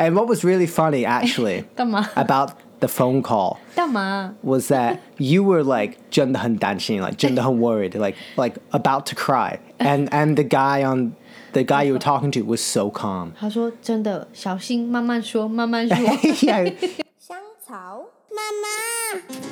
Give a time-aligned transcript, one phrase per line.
[0.00, 2.50] And what was really funny, actually, 干嘛 about
[2.80, 8.56] the phone call 干嘛 was that you were like 真的很担心 like 真的很 worried, like like
[8.70, 11.12] about to cry, and and the guy on
[11.52, 13.32] the guy you were talking to was so calm.
[13.38, 15.96] 他说真的，小心，慢慢说，慢慢说。
[15.96, 16.74] yeah.
[17.18, 19.49] 香草妈妈。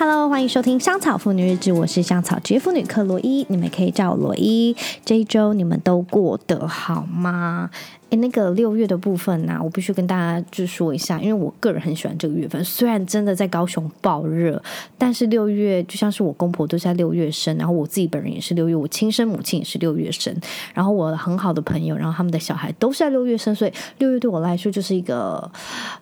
[0.00, 4.74] Hello，欢迎收听《香草妇女日志》，我是香草职业妇女克罗伊，你们可以叫我罗伊。
[5.04, 7.68] 这一周你们都过得好吗？
[8.10, 12.62] 诶，那个六月的部分呢、我必须跟大家就说一下，因为我个人很喜欢这个月份。
[12.64, 14.60] 虽然真的在高雄爆热，
[14.98, 20.34] 但是六月就像是我公婆都在六月生，然后我自己本人也是六月，我亲生母亲也是六月生，
[20.74, 25.48] 然后我很好的朋友，然后他们的小孩都是在六月生，所以六月对我来说就是一个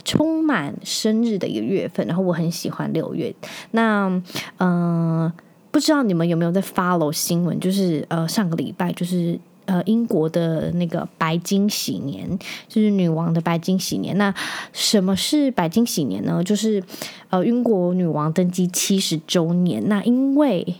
[0.04, 2.06] 充满生日的一个月份。
[2.06, 3.34] 然后我很喜欢六月。
[3.72, 4.08] 那
[4.56, 5.30] 嗯、
[5.70, 7.60] 不知道你们有没有在 follow 新闻？
[7.60, 9.38] 就是呃，上个礼拜就是。
[9.68, 14.16] 呃，英国的那个白金禧年，就是女王的白金禧年。
[14.16, 14.34] 那
[14.72, 16.42] 什么是白金禧年呢？
[16.42, 16.82] 就是
[17.28, 19.86] 呃，英国女王登基七十周年。
[19.86, 20.74] 那因为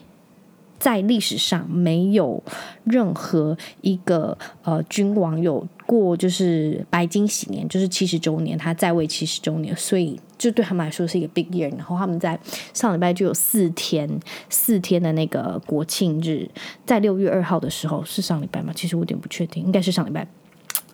[0.79, 2.43] 在历史上没有
[2.85, 10.21] 任何一个呃君王有过就是白金禧年，就是七十周年，他在位七十周年，所以。
[10.39, 12.39] 就对他们来说是一个 big year，然后他们在
[12.73, 14.09] 上礼拜就有四天
[14.49, 16.49] 四天的那个国庆日，
[16.87, 18.73] 在六月二号的时候是上礼拜吗？
[18.73, 20.25] 其实我有点不确定，应该是上礼拜。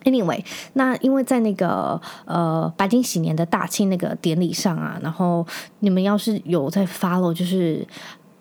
[0.03, 5.45] Anyway，那因为在那个呃白金禧年的大庆那个典礼上啊，然后
[5.77, 7.87] 你们要是有在 follow，就是。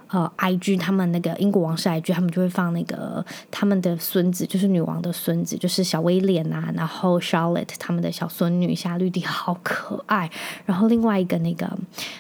[0.08, 10.30] 呃，IG 他们那个英国王室 IG，他们就会放那个他们的孙子，就是女王的孙子，就是小威廉啊，然后 Charlotte 他们的小孙女夏绿蒂好可爱，
[10.66, 11.70] 然后另外一个那个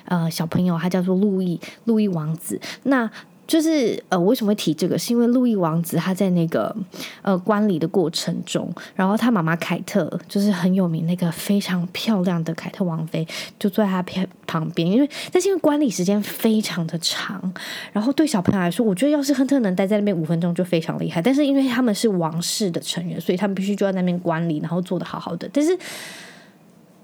[0.06, 3.10] 呃小朋友他叫做路易，路易王子，那。
[3.46, 4.98] 就是呃，为什么会提这个？
[4.98, 6.74] 是因为路易王子他在那个
[7.20, 13.26] 呃观礼的过程中，然后他妈妈凯特就是很有名那个非常漂亮的凯特王妃，
[13.58, 14.90] 就坐在他旁旁边。
[14.90, 17.52] 因为但是因为观礼时间非常的长，
[17.92, 21.20] 然后对小朋友来说，我觉得要是亨特能待在那边五分钟就非常厉害。
[21.20, 25.46] 但是因为他们是王室的成员，所以他们必须就在那边观礼，然后做的好好的。
[25.52, 25.78] 但是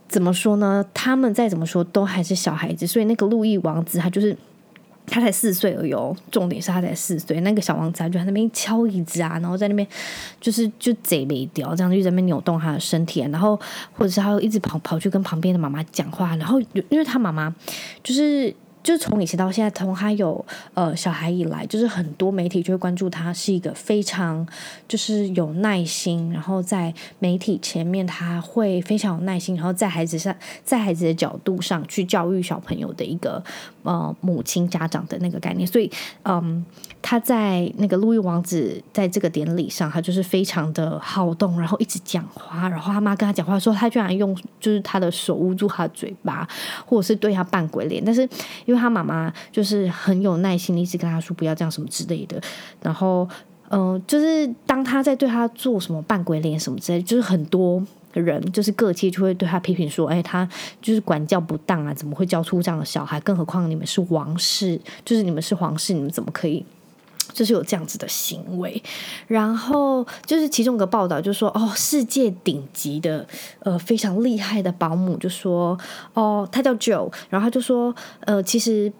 [0.09, 0.83] 怎么说呢？
[0.95, 4.35] 他们再怎么说都还是小孩子，所以那个路易王子他就是。
[5.07, 5.95] 他才四岁而已，
[6.31, 7.41] 重点是他才四岁。
[7.41, 9.87] 那个小王子就在那边敲椅子啊，然后在那边
[10.41, 13.59] 就是就贼没掉，这样就在那边扭动他的身体，然后
[13.93, 17.55] 或者是他一直跑跑去跟旁边的妈妈讲话，然后因为他妈妈
[18.03, 18.55] 就是。
[18.83, 24.49] 就从以前到现在，从他有呃小孩以来，就是很多媒体就会关注他，是一个非常
[24.89, 30.35] 就是有耐心，然后在媒体前面他会非常有耐心，然后在孩子上，
[30.65, 33.45] 在孩子的角度上去教育小朋友的一个
[33.83, 35.67] 呃母亲家长的那个概念。
[35.67, 35.91] 所以
[36.25, 36.65] 嗯，
[37.03, 46.49] 他在那个路易王子在这个典礼上，他就是非常的好动，然后一直讲话，然后他妈跟他讲话的时候，他居然用就是他的手捂住他的嘴巴，
[46.87, 48.29] 或者是对他扮鬼脸，但是。
[48.67, 52.41] 因为他妈妈就是很有耐心，一直跟他说不要这样什么之类的。
[52.81, 53.29] 然后，
[53.71, 60.49] 嗯、就是当他在对他做什么扮鬼脸什么之类，就是很多人就是各界就会对他批评说：“哎，他
[60.81, 63.21] 就是管教不当啊，怎么会教出这样的小孩？
[63.21, 66.65] 更何况你们是王室，就是你们是皇室，你们怎么可以？”
[67.33, 68.83] 就是有这样子的行为，
[69.29, 73.25] 然后就是其中一个报道就说哦，世界顶级的
[73.61, 75.79] 呃非常厉害的保姆就说
[76.13, 78.93] 哦，他叫 Joe，然后他就说呃，其实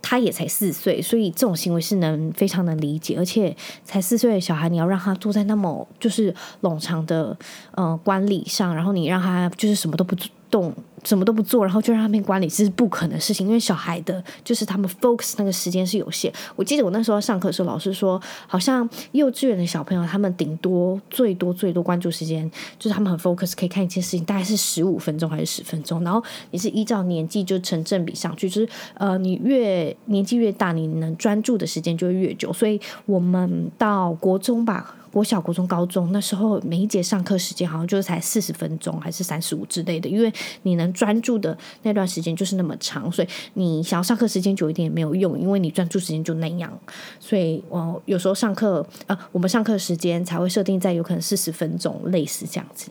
[0.00, 3.54] 他也才四岁，所以这种行为是能非常能理解，而且
[3.84, 7.36] 才四岁的小孩，你要让他坐在那么就是冗长的
[7.72, 10.16] 呃观礼上，然后你让他就是什么都不
[10.50, 10.74] 动。
[11.04, 13.46] 什么都不做，然后就让他们管理，这是不可能的事情。
[13.46, 16.32] 因为小孩的，就是他们 focus 那个时间是有限。
[16.56, 26.02] 我记得我那时候上课的时候，老师说，好像幼稚园的小朋友，他们顶多最多最多关注时间，就是他们很 focus，可以看一件事情，大概是十五分钟还是十分钟。
[26.02, 32.52] 然后你是依照年纪就成正比上去，就是呃，你越年纪越大，你能专注的时间就会越久。
[32.52, 34.96] 所以我们到国中吧。
[35.12, 40.08] 国小、国中、高中那时候，每一节上课时间好像就才四十分钟，还是三十五之类的。
[40.08, 46.72] 因为你能专注的那段时间就是那么长，所以你想要上课时间久一点也没有用，因为你专注时间就那样。
[47.18, 52.90] 所以，我有时候上课，呃，我们上课时间才会设定在有可能四十分钟，类似这样子。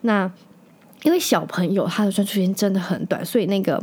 [0.00, 0.30] 那
[1.02, 3.82] 因为小朋友他的专注时间真的很短，所以那个。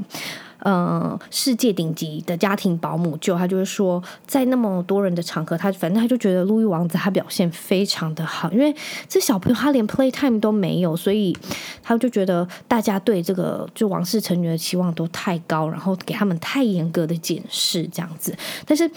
[0.65, 8.75] 呃世界顶级的家庭保姆，就他就是说，在那么多人的场合，他反正他就觉得路易王子他表现非常的好，因为
[9.07, 11.38] 这小朋友他连 playtime 都没有，所以
[11.83, 18.35] 他就觉得大家对这个就王室成员的期望都太高，然后给他们太严格的检视这样子，
[18.65, 18.89] 但是。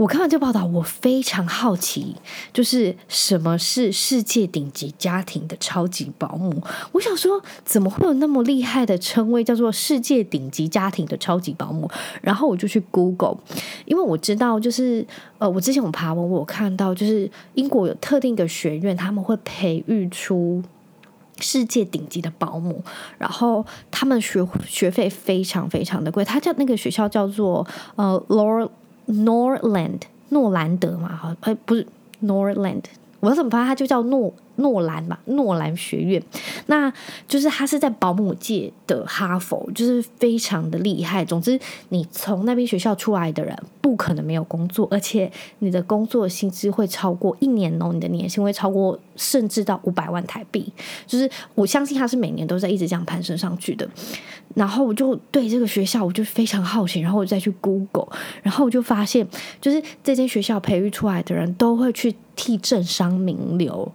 [0.00, 2.16] 我看完这报道，我非常好奇，
[2.54, 6.62] 就是什么是世界顶级家庭的超级保姆？
[6.92, 11.86] 我想说，怎么会有那么厉害的称谓，叫做世界顶级家庭的超级保姆？
[12.22, 13.36] 然后我就去 Google，
[13.84, 15.06] 因为我知道，就是
[15.36, 20.62] 呃，我之前我爬文，我看到就是英国有特定的学院，他们会培育出
[21.40, 22.82] 世界顶级的保姆，
[23.18, 28.70] 然后他们学学费非常非常的贵，他叫那个学校叫做呃 Lord。
[29.10, 31.86] Norland 诺兰德嘛，好，哎，不是
[32.22, 32.84] Norland，
[33.20, 34.32] 我怎么发现它就叫诺？
[34.60, 36.22] 诺兰吧，诺兰学院，
[36.66, 36.92] 那
[37.26, 41.24] 就是他是在保姆界的哈佛，就是非常的厉害。
[41.24, 41.58] 总之，
[41.88, 50.72] 你从那边学校出来的人，不可能没有工作，而且你的工作薪资会超过一年哦，你的年薪会超过甚至到五百万台币。
[51.06, 53.88] 就是我相信他是每年都在一直这样攀升上去的。
[54.54, 58.08] 然后我就对这个学校我就非常好奇，然后我再去 Google，
[58.42, 59.26] 然后我就发现，
[59.60, 63.92] 就是这间学校培育出来的人都会去替政商名流。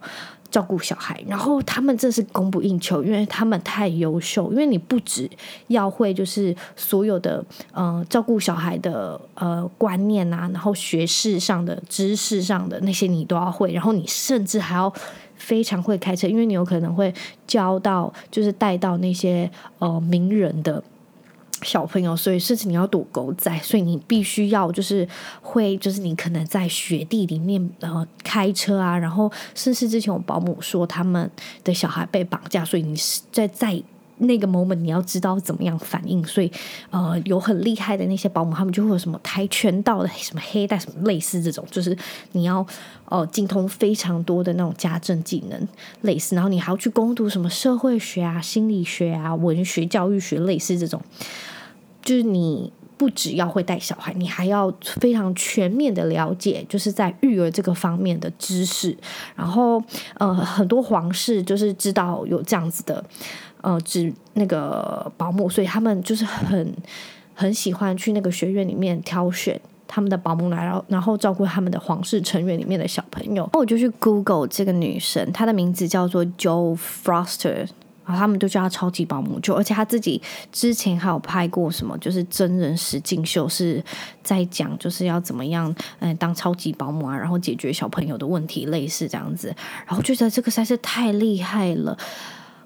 [0.56, 4.50] 照顾小孩，然后他们真是供不应求，因为他们太优秀。
[4.52, 5.30] 因为你不只
[5.68, 7.44] 要会，就是所有的
[7.74, 14.90] 呃照顾小孩的呃观念啊，然后学识上的知识上的那些你都要会，然后你甚至还要
[15.36, 17.14] 非常会开车，因为你有可能会
[17.46, 20.82] 教到，就是带到那些呃名人的。
[21.62, 25.08] 小朋友，所以甚至你要躲狗仔，所以你必须要就是
[25.42, 31.30] 会，就是你可能在雪地里面然后开车啊，然后甚至之前我保姆说他们
[31.64, 33.82] 的小孩被绑架，所以你是在在
[34.18, 36.52] 那个 moment 你要知道怎么样反应，所以
[36.90, 41.98] 呃有很厉害的那些保姆，他们就会有什么跆拳道的什么黑带什么类似这种，就是
[42.32, 42.66] 你要
[43.10, 45.68] 呃精通非常多的那种家政技能
[46.02, 51.02] 类似，然后你还要去攻读什么社会学啊、心理学啊、文学、教育学类似这种。
[52.02, 58.96] 就是你不只要会带小孩，你还要非常全面的了解，就是在育儿这个方面的知识。
[59.36, 59.84] 然后，
[60.20, 63.04] 呃，很多皇室就是知道有这样子的，
[63.66, 66.72] 呃，指那个保姆，所以他们就是很
[67.34, 73.50] 很喜欢去那个学院里面挑选他们的保姆来，然后然后照顾他们的皇室成员里面的小朋友。
[73.54, 77.68] 我就去 Google 这个女生，她的名字叫做 Jo Froster。
[78.08, 80.22] 然后他们就叫她超级保姆，就而且他自己
[80.52, 83.84] 之前还有拍过什么，就是真人实境秀，是
[84.22, 89.48] 在讲就是要怎么样，嗯，当超级保姆啊，然后解决小朋友的问题，类似这样子。
[89.88, 91.98] 然后觉得这个实在是太厉害了，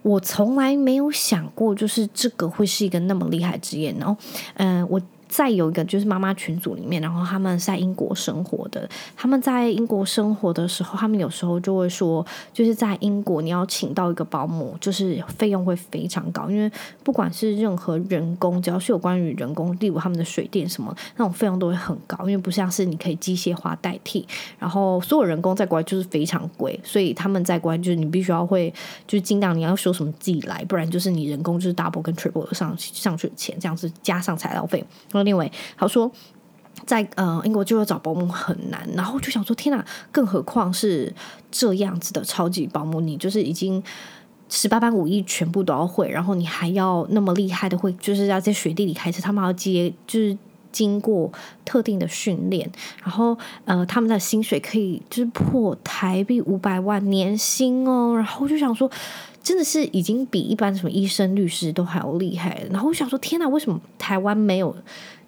[0.02, 3.94] 我从来没有想过，就是这个会是一个那么厉害职业。
[4.00, 4.16] 然后，
[4.56, 5.02] 嗯，我。
[5.30, 16.70] 再有一个就是妈妈群组里面，然后他们在英国生活的，他们在英国生活的时候，他们有时候就会说，就是在英国你要请到一个保姆，就是费用会非常高，因为
[17.04, 24.28] 不管是任何人工，只要是有关于人工，例如他们的水电什么，那种费用都会很高，因为不像是你可以机械化代替，
[24.58, 28.74] 然后所有人工在国外就是非常贵，所以他们在国外就是你必须要会，
[29.06, 34.84] 就是尽量你要说什么自己来，不然就是你人工就是 double 跟 triple 上上去的钱，这样子加上材料费。
[35.24, 36.12] 另外，他说
[36.86, 41.14] 在呃英国就要找保姆很难，然后就想说天哪，更何况是
[41.52, 43.84] 这样子的超级保姆，你就是已经
[44.50, 50.38] 十八般武艺全部都要会，然后你还要那么厉害的会，就是要在雪地里开车，他们要接就是
[50.72, 51.32] 经过
[51.66, 52.72] 特定的训练，
[53.04, 58.90] 然后呃他们的薪水可以就是破台币五百万年薪哦，然后就想说。
[59.42, 62.62] 真的是已经比一般什么医生、律师都还要厉害。
[62.70, 64.76] 然后我想说，天哪，为什么台湾没有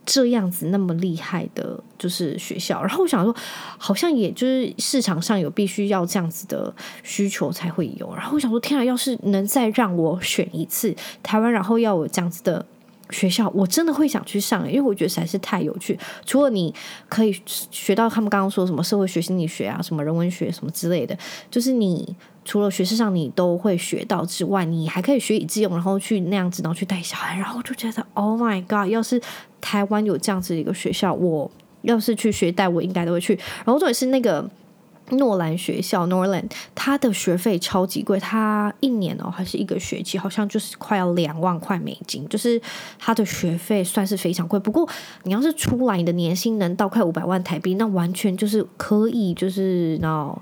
[0.05, 2.81] 这样子那么厉害的，就是学校？
[2.81, 3.35] 然后我想说，
[3.77, 8.13] 好像也就是市场上有必须要这样子的需求才会有。
[8.15, 12.65] 然后我想说，天哪，要是能再让我选一次台湾，然后要有这样子的
[13.11, 15.97] 学校，我真的会想去上，因为我觉得实在是太有趣。
[16.25, 16.73] 除了你
[17.07, 21.17] 可以学到他们刚刚说什么社会学、心理学啊，什么人文学什么之类的，
[21.49, 22.15] 就是你。
[22.43, 28.89] 除了学识上你都会学到之外，你还可以学以致用，然后去那样子，然后去带小孩，然后我就觉得 Oh my God！
[28.91, 29.21] 要是
[29.61, 31.49] 台湾有这样子的一个学校，我
[31.83, 33.35] 要是去学带，我应该都会去。
[33.63, 34.49] 然后重点是那个
[35.17, 42.61] 诺兰学校 Norland，它的学费超级贵，它一年哦还是一个学期，好像就是快要两万块美金，就是
[42.99, 44.59] 它的学费算是非常贵。
[44.59, 44.87] 不过
[45.23, 50.41] 你要是出来你的年薪能到快五百万台币，那完全就是可以，就是然后。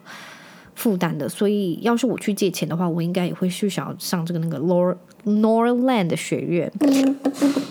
[0.75, 1.27] 负担的。
[1.27, 4.57] 所以要是我去借钱的话，我应该也会去想要上这个那个
[5.25, 6.71] Norland 的学院。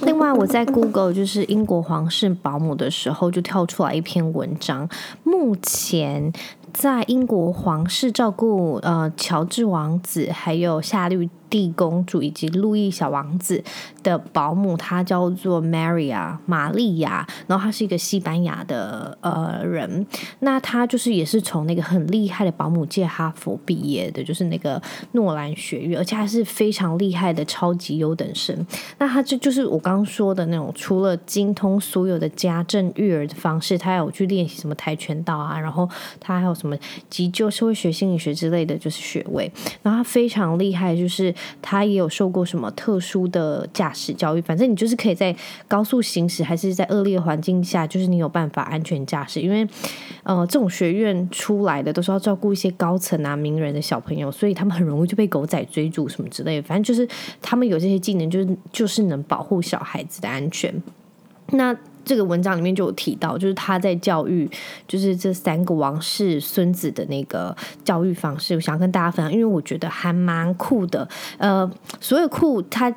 [0.02, 4.86] 另外，我在 Google 就是英国皇室保姆的时候，就跳出来一篇文章，
[5.24, 6.30] 目前。
[6.72, 13.62] 在英国皇室照顾呃乔治王子，还有夏绿蒂公主以及路易小王子
[14.02, 20.06] 的保姆，她叫做 Maria 玛利亚，然后她是一个西班牙的呃人。
[20.40, 24.80] 那她就是也是从那个很厉害的保姆界哈佛毕业的，就是那个
[25.12, 28.66] 诺兰学院，而且还是非常厉害的超级优等生。
[28.98, 35.88] 那她这就是我刚刚说的那种，除了精通所有的家政育儿的方式，她有去练习什么跆拳道啊，然后
[36.20, 36.76] 她还有什么
[37.08, 39.50] 急救社会学、心理学之类的就是学位。
[39.82, 41.34] 然后她非常厉害，就是。
[41.60, 45.34] 他也有受过什么特殊的驾驶教育，反正你就是可以在
[45.66, 49.40] 高速行驶，还是在恶劣环境下，就是你有办法安全驾驶。
[49.40, 49.66] 因为，
[50.22, 56.62] 呃，这种学院出来的都是要照顾一些高层啊、名人的小朋友，所以他们很容易就被狗仔追逐什么之类的。
[56.66, 57.08] 反正就是
[57.40, 60.74] 他们有这些技能，就是就是能保护小孩子的安全。
[61.50, 61.76] 那。
[62.08, 64.50] 这个文章里面就有提到，就是他在教育，
[64.86, 71.06] 就是这三个王室孙子的那个教育方式，我想跟大家分享，因为我觉得还蛮酷的。
[71.36, 72.92] 呃，所有酷，他。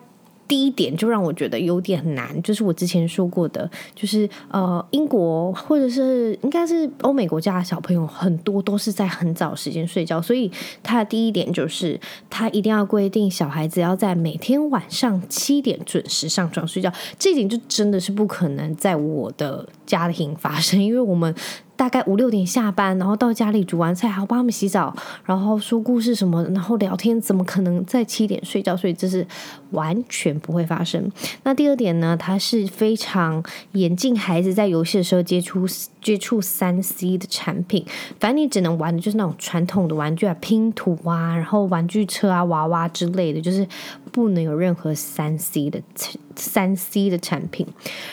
[0.51, 10.51] 第一点就让我觉得有点难，就是我之前说过的，就是呃，英国或者是应该是欧美国家的小朋友很多都是在很早时间睡觉，所以
[10.83, 11.97] 他的第一点就是
[12.29, 21.35] 他一定要规定小孩子要在每天晚上七点准时上床睡觉，这一点就真的是不可能在我的家庭发生，因为我们。
[21.73, 24.95] 大概五六点下班，然后到家里煮完菜，还要帮他们洗澡，
[25.25, 28.77] 然后说故事什么，然后聊天，怎么可能在七点睡觉？
[28.77, 29.25] 所以这是
[29.71, 31.11] 完全不会发生。
[31.41, 35.65] 那第二点呢，他是非常严禁孩子在游戏的时候接触
[35.99, 37.83] 接触三 C 的产品，
[38.19, 43.67] 反正你只能玩的就是那种传统的玩具啊，拼图啊，然后玩具车啊、娃娃之类的，就是
[44.11, 45.81] 不能有任何三 C 的
[46.35, 47.65] 三 C 的产品。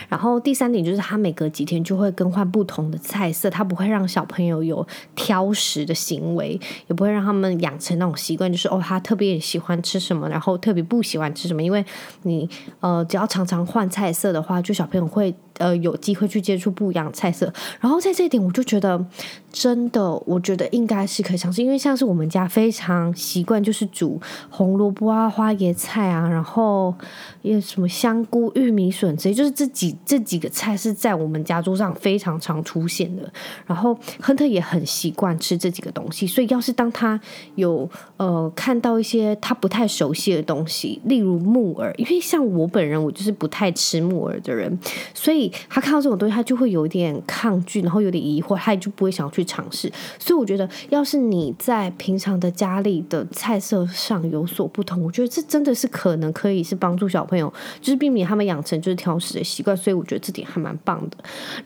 [0.08, 3.48] 然后第三点就是他每隔几天就会更换不同的菜色。
[3.50, 11.62] 他不会让小朋友有挑食的行为，也不会让他们养成那种习惯，就是哦，他特别喜欢吃什么，然后特别不喜欢吃什么。
[11.62, 11.84] 因为
[12.22, 12.48] 你
[12.80, 15.34] 呃，只要常常换菜色的话，就小朋友会。
[15.58, 19.04] 呃，有机会去接触不一样的菜色，然后在这一点，我就觉得
[19.50, 26.94] 真的，我觉得应该是可以尝试，因为像是我们家非常习惯，就是煮红萝卜啊、花椰菜啊，然后
[27.42, 33.32] 也什么香菇、玉米笋这些，就是这几这几个菜是在我们家桌上非常常出现的。
[33.66, 37.18] 然后亨特也很习惯吃这几个东西，所以要是当他
[37.54, 37.88] 有
[38.18, 44.78] 呃看到一些他不太熟悉的东西，例如木耳，因为像我本人，我就是不太吃木耳的人，
[45.14, 45.50] 所以。
[45.70, 49.90] 他看到这种东西，他就会有一点抗拒，然后有点疑惑，他也就不会想去尝试。
[50.18, 59.76] 所以我觉得，要是你在平常的家里的菜色上有所不同，我觉得这真的是可能可以是帮助小朋友，就是避免他们养成就是挑食的习惯。
[59.76, 61.16] 所以我觉得这点还蛮棒的。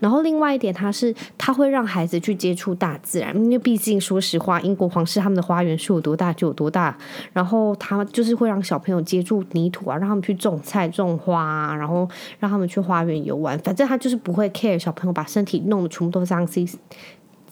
[0.00, 6.96] 然后另外一点，他是他会让孩子去接触大自然，因为毕竟说实话，英国皇室他们的花园是有多大就有多大。
[7.32, 13.58] 然后他就是会让小朋友接触泥土啊，让他们去种菜、种花，然后让他们去花园游玩。
[13.60, 16.68] 反正他就是不会 care 小朋友把身体弄得全部都脏兮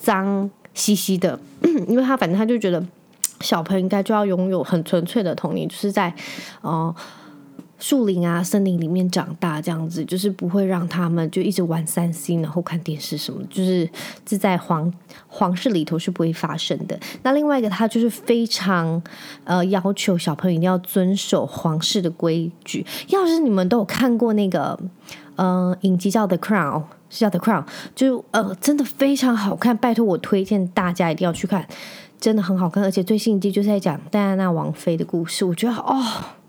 [0.01, 1.39] 脏兮兮的，
[1.87, 2.83] 因为他反正他就觉得
[3.41, 6.13] 小朋友应该就要拥有很纯粹的童年，就是在
[6.63, 6.95] 呃
[7.79, 13.89] 树林啊、森林里面长大这样子，就是不会让他们就一直玩三 C，然后看电视什么，就是
[14.25, 14.91] 这在皇
[15.29, 16.99] 皇室里头是不会发生的。
[17.23, 19.03] 那另外一个，他就是非常
[19.45, 22.87] 呃要求小朋友一定要遵守皇室的规矩。
[23.09, 24.79] 要是你们都有看过那个。
[25.37, 27.65] 呃，影集叫《The Crown》，是叫《The Crown》，
[27.95, 31.67] 就呃，真的非常好看，拜托我推荐大家一定要去看，
[32.19, 36.03] 真的很好看，而且最新一季就是在讲戴安娜王妃的故事，我觉得哦。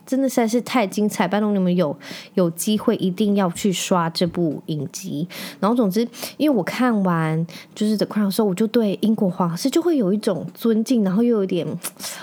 [0.05, 1.27] 真的实在是太精彩！
[1.27, 1.95] 拜托你们有
[2.33, 5.27] 有机会一定要去刷这部影集。
[5.59, 11.65] 然后总之，因为我看完就是《The Crown》的时候，我就对英国皇室就会有一种尊敬，然后又有点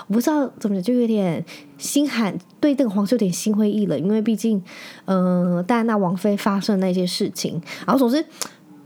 [0.07, 1.43] 我不知道怎么讲，就有点
[1.77, 3.97] 心寒，对这个皇室有点心灰意冷。
[3.97, 4.61] 因为毕竟，
[5.05, 7.61] 嗯、戴安娜王妃发生那些事情。
[7.87, 8.23] 然后总之，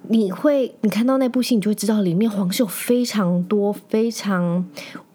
[0.08, 4.66] 你会你看到那部戏，你就会知道里面皇室非常多非常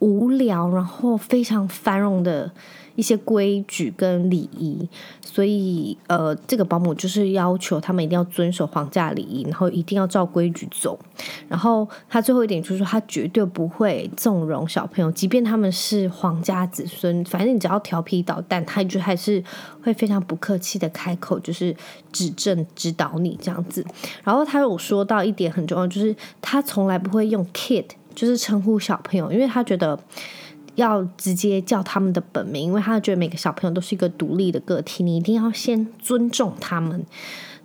[0.01, 2.51] 无聊，然后非常繁荣的。
[2.99, 4.89] 一些规矩跟礼仪，
[5.25, 10.99] 所以呃，这个保姆就是要求他们一定要遵守皇家礼仪，然后一定要照规矩走。
[11.47, 19.41] 然后他最后一点就是说，他绝对不会纵容小朋友，即便他们是皇家子孙，反正你只要调皮捣蛋，他就还是
[19.81, 21.73] 会非常不客气的开口，就是
[22.11, 23.87] 指正指导你这样子。
[24.25, 27.85] 然后他有说到一点很重要，就是他从来不会用 kid。
[28.15, 29.97] 就是称呼小朋友，因为他觉得
[30.79, 37.05] 要直接叫他们的本名，因为他觉得每个小朋友都是一个独立的个体，你一定要先尊重他们。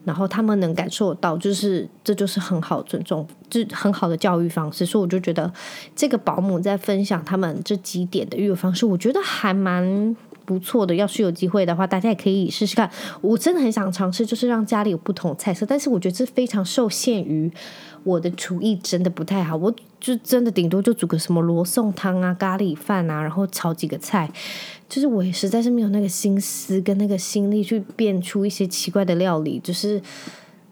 [0.03, 4.85] 然后他们能感受到，就是这就是很好尊重，这很好的教育方式。
[4.85, 5.49] 所以我就觉得
[5.95, 10.95] 这个保姆在分享他们这几点的育儿方式，我觉得还蛮不错的。
[10.95, 12.89] 要是有机会的话，大家也可以试试看。
[13.21, 17.49] 我真的很想尝试，就是让家里有不同菜色，但是我觉得这非常受限于。
[18.03, 24.29] 我的厨艺真的不太好，我就真的顶多就煮个什么罗宋汤啊、咖喱饭啊，然后炒几个菜，
[24.89, 30.01] 就是我也实在是没有那个心思跟那个心力去变出一些奇怪的料理，就是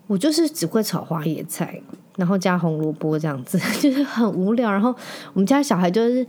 [0.07, 1.81] 我就是只会炒花椰菜，
[2.17, 4.69] 然后加红萝卜这样子， 就是很无聊。
[4.69, 4.93] 然后
[5.33, 6.27] 我们家小孩就是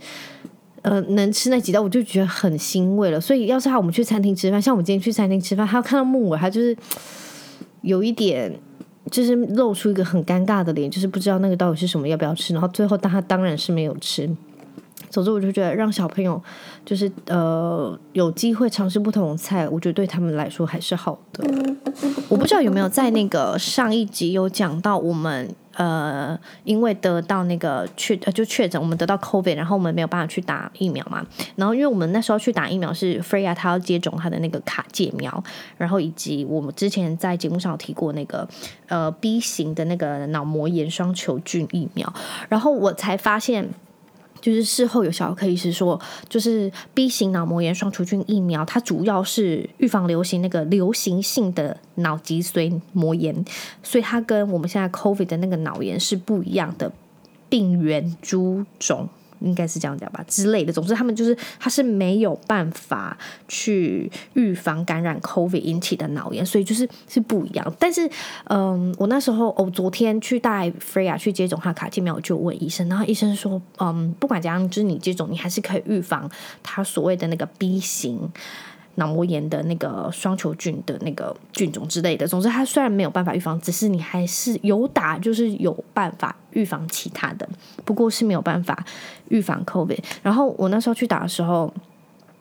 [0.83, 3.19] 呃能吃那几道，我就觉得很欣慰了。
[3.19, 6.77] 所以要是他我们去餐厅吃饭，像我们今天去餐厅吃饭，他看到木耳，他就是
[7.81, 8.57] 有一点。
[9.13, 12.51] 就是露出一个很尴尬的脸，就是不知道那个到底是什么，要不要吃。
[12.51, 14.27] 然后最后，他当然是没有吃。
[15.11, 16.41] 总之，我就觉得让小朋友
[16.83, 21.47] 就是呃有机会尝试不同的菜，我觉得对他们来说还是好的。
[22.27, 25.53] 我不知道有没有在那个上一集有讲到我们。
[25.75, 31.25] 呃，因为得到那个确就确诊，我们得到 COVID，然后我们没有办法去打疫苗嘛。
[31.55, 35.43] 然后因为我们那时候去打疫苗是 Freya，他要接种他的那个卡介苗，
[35.77, 38.47] 然后以及我们之前在节目上有提过那个
[38.87, 42.13] 呃 B 型的那个脑膜炎双球菌疫苗，
[42.49, 43.69] 然后我才发现。
[44.43, 45.97] 就是事后有小儿科医师说，
[46.27, 53.45] 就是 B 型脑膜炎双球菌疫苗，它主要是预防流行那个流行性的脑脊髓膜炎，
[53.81, 56.91] 所以它跟我们现在 COVID 的那个脑炎是不一样的
[57.47, 59.07] 病原株种。
[59.43, 60.73] 应该是这样讲吧之类的。
[60.73, 67.75] 总之，他们就是他是没有办法去预防感染 COVID 引起的脑炎，所以就是是不一样。
[67.77, 68.09] 但是，
[68.45, 76.29] 嗯，我那时候、哦、昨天去带 Freya 去接种他卡介苗，我就问医生，然后医生说，嗯，不管怎样，就是你接种，你还是可以预防
[76.61, 78.31] 他所谓的那个 B 型。
[78.95, 87.49] 脑膜炎的那个双球菌的那个菌种之类的，总之它虽然没有办法预防，只是你还是有打，就是有办法预防其他的，
[87.83, 88.85] 不过是没有办法
[89.29, 89.97] 预防 COVID。
[90.21, 91.73] 然后我那时候去打的时候，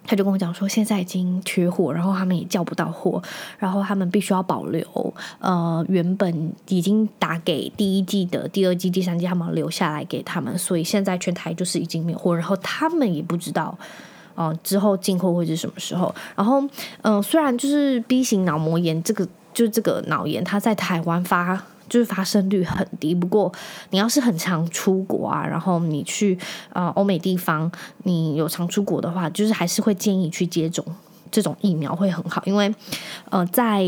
[0.05, 3.23] 他就跟我讲说，现在已经缺货，然后他们也叫不到货，
[3.59, 13.79] 然后他们必须要保留，呃，原本已经打给第一季的、第二季、第三季，他们留下来给他们，所以现在全台就是已经没有货，然后他们也不知道。
[14.49, 16.15] 哦、之后进货会是什么时候？
[16.37, 16.61] 然后，
[17.03, 23.15] 嗯、呃，虽然就是 B 型脑膜炎这个，就是这个脑炎，它在台湾发就是发生率很低。
[23.15, 23.53] 不过，
[23.91, 26.39] 你要是很常出国啊，然后你去
[26.73, 27.71] 呃欧美地方，
[28.05, 30.85] 你有常出国的话，就是还是会建议去接种
[31.31, 32.75] 这种疫苗会很好，因为
[33.31, 33.85] 呃在。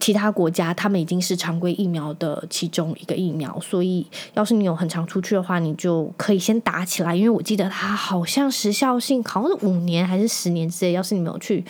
[0.00, 7.14] 其他国家他们已经是常规疫苗的其中一个疫苗，所以要是你有很常出去的话，你就可以先打起来。
[7.14, 10.92] 因为我记得它好像时效性好像是五年还是十年之类。
[10.92, 11.64] 要是你没有去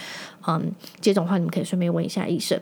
[0.47, 2.61] 嗯接种的话，你们可以顺便问一下医生。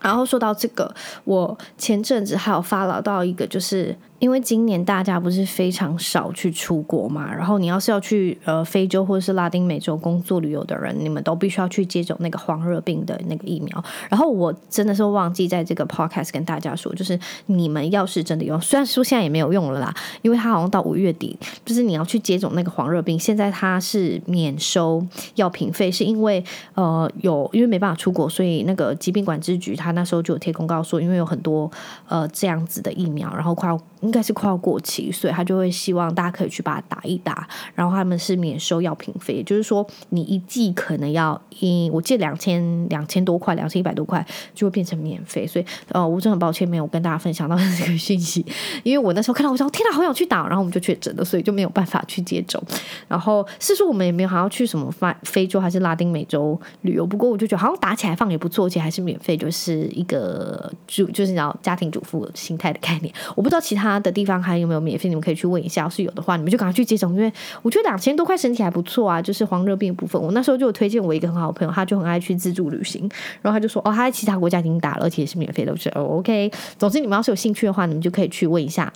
[0.00, 3.96] 然后说到这个，我前阵子还有发了到一个，就是。
[4.18, 13.84] 因为今年大家不是非常少去出国嘛，然后你要是要去呃非洲或者是拉丁美洲工作旅游的人，你们都必须要去接种那个黄热病的那个疫苗。
[14.08, 26.42] 然后我真的是忘记在这个 podcast 跟大家说，就是你们要是真的用，虽然说现在也没有用了啦，因为它好像到五月底，就是你要去接种那个黄热病，现在它是免收药品费，是因为
[26.74, 31.70] 呃有因为没办法出国，所以那个疾病管制局他那时候就有贴公告说，因为有很多
[32.08, 33.78] 呃这样子的疫苗，然后快要。
[34.06, 48.46] 应该是快要过期，所以他就会希望大家可以去把它打一打，然后他们是免收药品费，也就是说你一剂可能要一，我借两千两千多块，两千一百多块就会变成免费，所以呃，我真的很抱歉没有跟大家分享到这个讯息，
[48.84, 52.62] 因为我那时候看到我说天哪，好想去打，然后我们就确诊了，所以就没有办法去接种。
[53.08, 63.95] 然后是说我们也没有好像去什么非非洲还是拉丁美洲旅游，不过我就觉得好像打起来放也不错，而且还是免费，就是一个主就是你知道家庭主妇心态的概念，我不知道其他。
[63.98, 65.08] 的地方还有没有免费？
[65.08, 65.82] 你们可以去问一下。
[65.82, 67.32] 要是有的话，你们就赶快去接种，因为
[67.62, 69.22] 我觉得两千多块身体还不错啊。
[69.22, 73.08] 就是黄热病的部分，我那时候就有推荐我一个很好的朋友，他就很爱去自助旅行，
[73.42, 75.72] 然后他就说哦，他在其他国家已经打了，而且也是免费的。
[75.72, 76.50] 我说哦，OK。
[76.78, 78.92] 总之，你们要是有兴趣的话，你们就可以去问一下，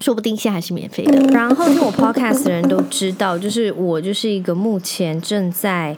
[0.00, 1.18] 说不定现在还是免费的。
[1.32, 5.96] 然后听我 Podcast 的人都知道，就是我就是一个目前正在。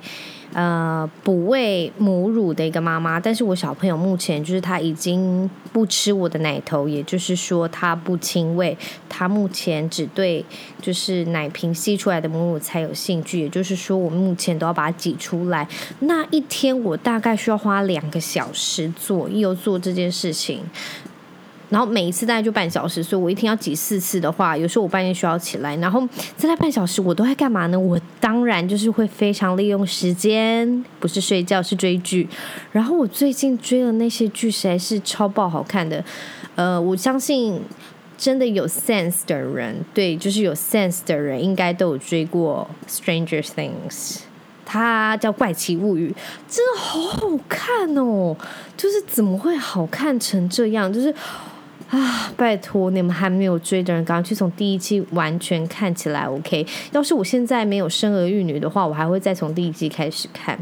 [0.54, 10.44] 呃，哺喂母乳的一个妈妈，但是我小朋友目前就是他已经不吃我的奶头，也就是说他不亲喂，他目前只对
[10.80, 15.66] 就是奶瓶吸出来的母乳才有兴趣，也就是说我目前都要把它挤出来。
[15.98, 20.60] 那一天我大概需要花两个小时左右做这件事情。
[21.74, 26.00] 然后每一次大概就半小时，所以我一天要挤四次的话，有时候我半夜需要起来，然后
[26.36, 27.76] 在那半小时我都在干嘛呢？
[27.76, 32.28] 我当然就是会非常利用时间，不是睡觉是追剧。
[32.70, 36.04] 然后我最近追的那些剧实在是超爆好看的，
[36.54, 37.60] 呃，我相信
[38.16, 43.72] 真的有 sense 的人，对，就是有 sense 的人应该都有追过《Stranger Things》。
[44.66, 46.08] 它叫《怪奇物语》，
[46.48, 48.34] 真的好好看哦！
[48.76, 50.90] 就是怎么会好看成这样？
[50.90, 51.14] 就是
[51.90, 56.28] 啊， 拜托你们还没有追的人，赶快去从第一季完全看起来。
[56.28, 60.58] OK，要是我现在没有生儿育女的话，我还会再从第一季开始看。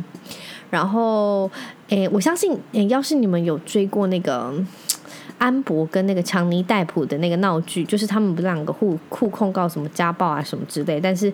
[0.70, 1.50] 然后，
[1.88, 4.52] 诶，我相信，诶，要是你们有追过那个。
[5.38, 11.32] 安博跟那个强尼戴普的那个闹剧，就是他们不是两个互互控告什么家暴啊什么之类，但是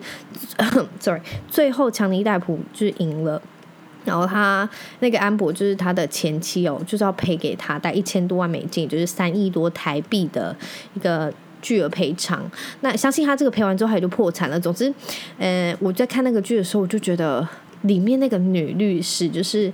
[0.99, 3.39] ，sorry，最后强尼戴普就赢了，
[4.05, 4.67] 然后他
[4.99, 10.55] 那个安博就是他的前妻哦，就是要赔给他带一千多万美金，就是三亿多台币的
[10.95, 11.31] 一个
[11.61, 12.49] 巨额赔偿。
[12.81, 14.59] 那相信他这个赔完之后，他就破产了。
[14.59, 14.93] 总之，
[15.37, 17.47] 呃，我在看那个剧的时候，我就觉得
[17.81, 19.71] 里面那个女律师就是。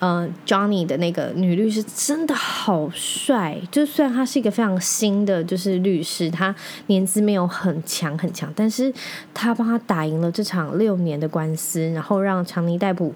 [0.00, 6.54] 嗯、Johnny 的那个女律师真的好帅，就虽然他是一个非常新的就是律师，他
[6.86, 8.92] 年资没有很强很强，但是
[9.34, 13.14] 他帮他打赢了这场六年的官司，然后让强尼逮捕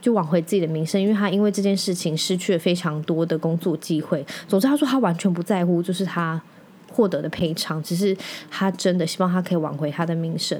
[0.00, 4.24] 就挽回自己的名声，因为他因为这件事情失去了非常多的工作机会。
[4.46, 6.40] 总之，他说他完全不在乎，就是他。
[6.96, 8.16] 获得的赔偿，只是
[8.50, 10.58] 他真的希望他可以挽回他的名声。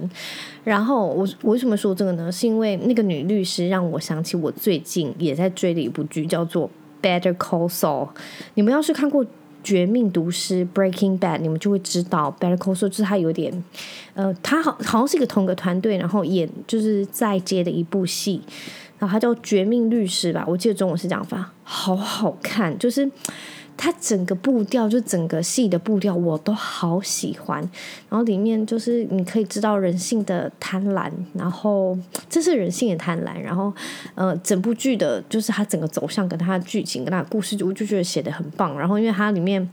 [0.62, 2.30] 然后我我为什么说这个呢？
[2.30, 6.68] 是因为那个女律师让我想起我最近也在追的一部剧，叫做
[7.02, 8.06] 《Better Call Saul》。
[8.52, 9.24] 你们要是看过
[9.64, 13.64] 《绝命毒师》（Breaking Bad），你们就会知道《Better Call Saul》就是他有点
[14.12, 18.42] 呃，他好好像是一个同个团队，然后演就是在接的一部戏，
[18.98, 23.10] 然后他叫《绝命律师》吧，我记得中文是这样发，好好看，就是。
[23.76, 27.60] 它整个步调，就整个戏的步调，我都好喜欢。
[28.08, 31.96] 然后里面就是你可以知道人性的贪婪，然后
[32.30, 33.38] 这是人性的贪婪。
[33.40, 33.72] 然后
[34.14, 38.78] 呃，整部剧的就是它整个走向跟它的剧情跟它故事，我就觉得写的很棒。
[38.78, 39.68] 然后因为它里面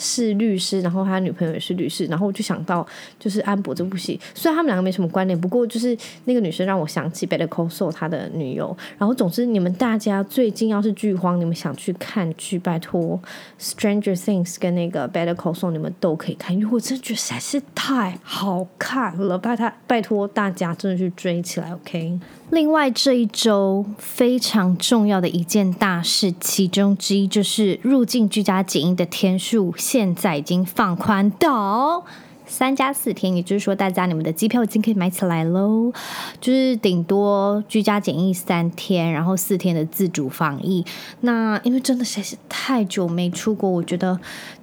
[0.00, 2.86] 是律师，然后他女朋友也是律师，然后我就想到
[3.18, 8.76] 就是安博这部戏，虽然他们两个没什么关联，不过就是那个女生让我想起 Better Call Saul 他的女友。
[8.96, 13.20] 然后总之，你们大家最近要是剧荒，你们想去看剧，拜托。
[13.60, 22.18] Stranger Things 跟那个 Better Call s o 你们都可以看，因为我真的觉得实在是太好看了，拜托拜托大家真的去追起来，OK。
[22.50, 32.04] 另外这一周非常重要的一件大事，其中之一就是入境居家检疫的天数现在已经放宽到。
[32.46, 35.92] 三加四天，也就是说，大家你们的机票已经可以买起来喽。
[36.40, 40.84] 就是顶多居家检疫三天，然后四天的自主防疫。
[41.20, 44.18] 那因为真的实在是太久没出国，我觉得。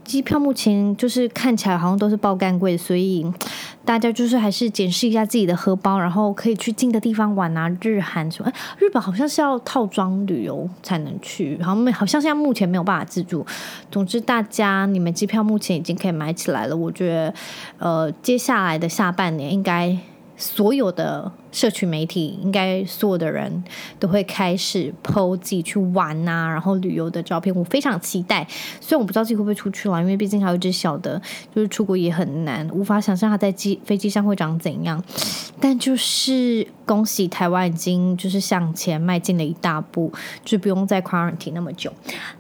[0.08, 3.30] 机票目前就是看起来好像都是爆干贵，所以
[3.84, 8.52] 大家就是还是检视一下自己的荷包，然后可以去近的地方玩啊，日韩什么？
[8.80, 13.46] 日本好像是要套装旅游才能去，好像好像现在目前没有办法自助。
[13.91, 17.34] 总之，大家你们机票目前已经可以买起来了，我觉得
[17.78, 19.98] 呃，接下来的下半年应该。
[20.38, 23.63] 所有的社群媒体，应该所有的人
[24.00, 28.47] 都会开始 po 自己去玩啊，然后旅游的照片，我非常期待。
[28.80, 31.19] 虽然我不知道自己会不会出去玩，因为毕竟还有一只小的，
[31.54, 35.04] 就是出国也很难，无法想象他在机飞机上会长怎样。
[35.60, 40.13] 但就是恭喜台湾已经就是向前迈进了一大步，
[40.45, 41.91] 就不用再 quarantine 那么久。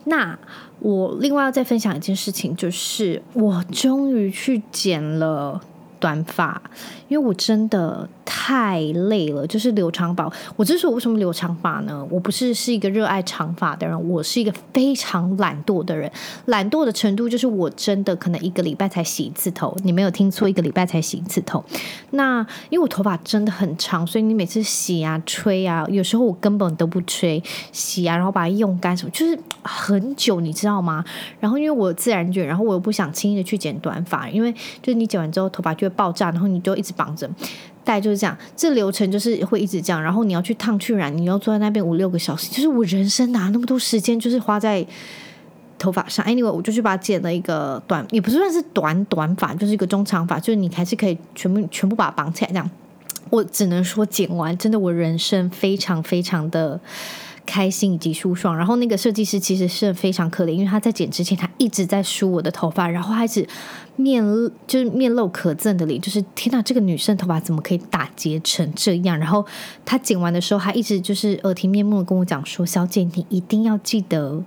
[0.03, 0.37] 那
[0.79, 5.59] 我另外要再分享一件事情，就是我终于去剪了。
[5.99, 6.61] 短发，
[7.07, 10.31] 因为我真的太累了，就是留长发。
[10.55, 12.05] 我之所以为什么留长发呢？
[12.09, 16.11] 我不是是一个热爱长发的人，我是一个非常懒惰的人。
[16.45, 19.75] 懒惰的程度就是我真的可能一个礼拜才洗一次头。
[19.83, 21.63] 你没有听错，一个礼拜才洗一次头。
[22.11, 31.03] 那因为我头发真的很长，所以你每次洗啊、吹啊，有时候我根本都不吹，洗啊，然后把它用干什么，就是很久，你知道吗？
[31.39, 35.86] 然后因为我自然卷，然后我又不想轻易的去剪短发，因为就是你剪完之后头发就。
[35.89, 37.27] 爆炸，然后你就一直绑着，
[37.83, 38.37] 大概就是这样。
[38.55, 42.49] 这流程就是会一直这样，然后你要去烫去染，你要坐在那边五六个小时。
[42.49, 44.85] 就是我人生哪那么多时间，就是花在
[45.77, 46.25] 头发上。
[46.25, 52.69] Anyway，我就去把它剪了一个短，也不算是短短发，就是一个中长发，就是你还是可以全部全部把它绑起来这样。
[53.29, 56.79] 我只能说剪完真的，我人生非常非常的。
[57.47, 63.47] 开心以及舒爽，然后那个设计师其实是非常可怜，因为他在剪之前，他一直在梳我的头发，然后还是
[63.95, 64.23] 面
[64.67, 69.17] 就是面露可憎的脸，就是天哪，这个女生头发怎么可以打结成这样？
[69.17, 69.43] 然后
[69.83, 74.43] 他剪完的时候，他一直就是耳提面目的跟我讲说：“小姐，你一定要记得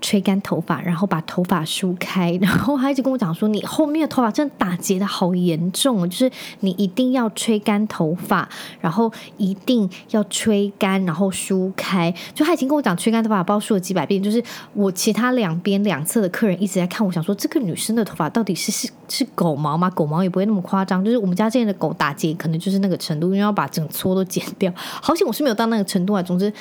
[0.00, 2.38] 吹干头发，然后把头发梳开。
[2.40, 8.48] 然后他一直跟我讲说，你后面的头发真的打结的好严重，就是你一定要吹干头发，
[8.80, 12.12] 然后一定要吹干，然后梳开。
[12.34, 14.22] 就他已经跟我讲吹干头发，不知道说了几百遍。
[14.22, 19.90] 就是我其他两边两侧的客人一直在看我，想说这个女生的头发到底是是是狗毛吗？
[19.90, 24.72] 狗毛也不会那么夸张，就是我们家这边的狗打结可能就是那个程度，因为要把整撮都剪掉。
[24.76, 26.22] 好险我是没有到那个程度啊。
[26.22, 26.52] 总之。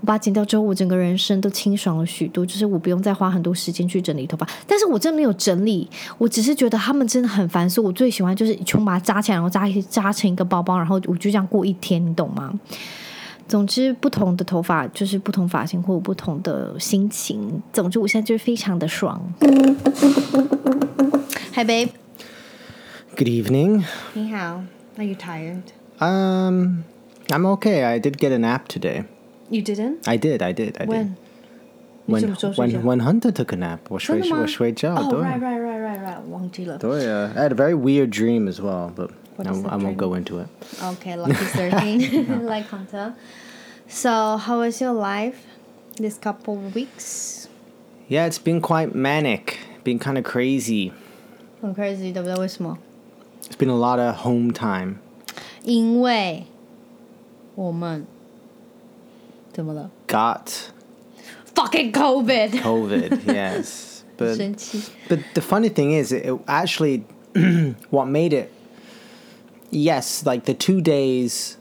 [0.00, 2.44] 我把它剪掉之后，我整个人生都清爽了许多。
[2.44, 12.52] 就是我不用再花很多时间去整理头发，但是我真的没有整理，我只是觉得他们真的很繁琐我最喜欢就是全部把它扎起来，然后扎扎成一个包包，然后我就这样过一天，你懂吗？
[13.46, 17.60] 总之，不同的头发就是不同发型或有不同的心情。
[17.72, 19.20] 总之，我现在就是非常的爽。
[21.52, 21.88] Hi, babe.
[23.16, 23.82] Good evening.
[24.14, 24.62] 你好。
[24.96, 25.62] Are you tired?
[25.98, 26.84] Um,
[27.28, 27.82] I'm okay.
[27.84, 29.04] I did get a nap today.
[29.49, 30.07] You didn't?
[30.07, 30.87] I did, I did, I did.
[30.87, 31.15] When?
[32.07, 32.79] When 你什么时候睡觉？
[32.79, 34.41] when when Hunter took a nap，我睡真的吗？
[34.41, 36.29] 我睡觉， Oh, 对 right, right, right, right, right.
[36.29, 36.77] 忘记了。
[36.77, 37.31] 对啊。
[37.35, 39.97] I had a very weird dream as well, but What I, is the I won't dream?
[39.97, 40.47] go into it.
[40.81, 43.13] Okay, lucky thirteen, like Hunter.
[43.87, 45.35] So, how was your life
[45.97, 47.47] this couple of weeks?
[48.07, 50.91] Yeah, it's been quite manic, been kind of crazy.
[51.61, 52.35] 很 crazy，对不对？
[52.35, 52.77] 为什么？
[53.49, 54.97] It's been a lot of home time.
[55.63, 56.45] 因为
[57.55, 58.05] 我们怎么
[59.55, 60.71] 了 Got
[61.55, 64.03] ？Fucking COVID， COVID, yes.
[64.17, 64.91] But 生气。
[65.07, 67.03] But the funny thing is, it actually,
[67.89, 68.51] what made it,
[69.71, 71.57] yes, like the two days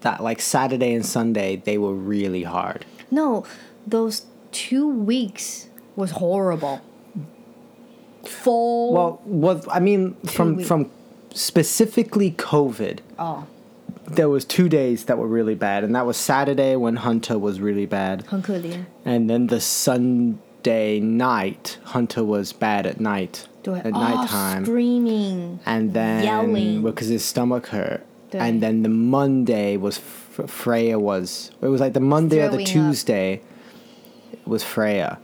[0.00, 2.84] that, like Saturday and Sunday, they were really hard.
[3.10, 3.44] No,
[3.86, 6.80] those two weeks was horrible.
[8.24, 8.92] Four.
[8.92, 10.68] Well, what I mean from weeks.
[10.68, 10.90] from
[11.32, 13.44] specifically COVID, 哦，
[14.06, 17.60] there was two days that were really bad, and that was Saturday when Hunter was
[17.60, 18.84] really bad, 很可怜。
[19.04, 24.64] and then the Sunday night, Hunter was bad at night, 对 at 哦 nighttime.
[24.64, 25.60] screaming.
[25.64, 26.82] and then Yelling.
[26.82, 28.02] because his stomach hurt.
[28.32, 28.44] Yeah.
[28.44, 32.58] And then the Monday was F- Freya was it was like the Monday or the
[32.58, 32.68] Throwing up.
[32.68, 32.72] Mm.
[32.72, 33.40] Tuesday
[34.46, 35.18] was Freya.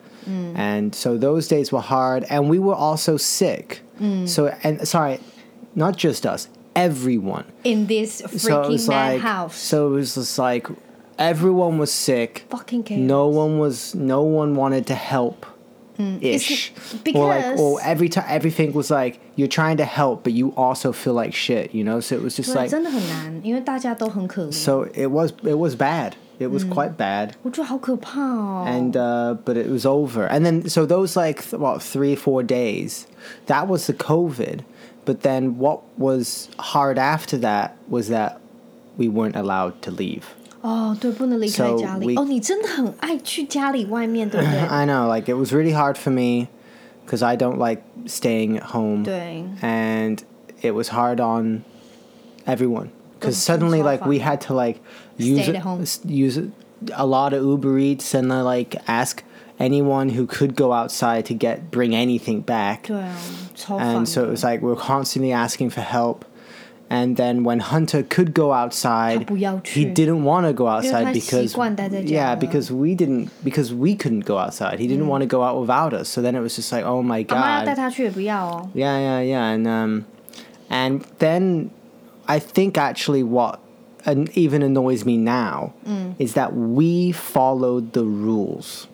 [0.57, 3.81] And so those days were hard and we were also sick.
[4.00, 4.29] Mm.
[4.29, 5.20] So and sorry,
[5.76, 7.44] not just us, everyone.
[7.64, 9.57] In this So it freaking was mad like house.
[9.57, 10.66] so it was just like
[11.18, 12.44] everyone was sick.
[12.50, 13.00] Fucking chaos.
[13.00, 15.46] No one was no one wanted to help.
[15.98, 16.72] Ish,
[17.07, 20.35] It's- or like, or because- every time everything was like you're trying to help, but
[20.35, 22.00] you also feel like shit, you know.
[22.00, 24.52] So it was just 对， like 真的很难，因为大家都很可怜。
[24.52, 26.12] so it was it was bad.
[26.38, 28.66] It was quite bad, 我觉得好可怕哦。
[28.68, 30.26] and uh, but it was over.
[30.29, 33.07] And then so those like th- what three four days,
[33.46, 34.59] that was the COVID.
[35.11, 38.38] But then what was hard after that was that
[38.98, 40.22] we weren't allowed to leave.
[40.62, 42.07] 哦，对，不能离开 So 家里。
[42.07, 44.59] we- 哦，你真的很爱去家里外面，对不 对？
[44.68, 46.48] I know, like it was really hard for me
[47.05, 49.05] because I don't like staying at home.
[49.05, 50.18] 对， and
[50.62, 51.62] it was hard on
[52.46, 52.88] everyone
[53.20, 54.26] because It's suddenly hard like we fun.
[54.26, 54.81] had to like
[55.18, 55.83] use Stay at home.
[55.83, 56.40] s- use
[56.92, 59.22] a lot of Uber Eats and uh, like ask
[59.62, 62.88] anyone who could go outside to get bring anything back.
[63.82, 66.26] And so it was like we are constantly asking for help.
[66.89, 69.30] And then when Hunter could go outside,
[69.65, 71.56] he didn't want to go outside because
[72.10, 74.80] yeah, because we didn't because we couldn't go outside.
[74.80, 75.10] He didn't mm.
[75.10, 76.10] want to go out without us.
[76.10, 77.65] So then it was just like, oh my god.
[78.74, 79.45] Yeah, yeah, yeah.
[79.52, 80.06] And um,
[80.69, 81.71] and then
[82.28, 83.62] I think actually what
[84.06, 86.15] and even annoys me now mm.
[86.19, 88.88] is that we followed the rules.